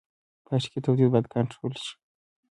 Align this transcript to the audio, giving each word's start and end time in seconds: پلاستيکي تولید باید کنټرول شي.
پلاستيکي 0.45 0.79
تولید 0.85 1.07
باید 1.11 1.27
کنټرول 1.35 1.73
شي. 1.83 1.93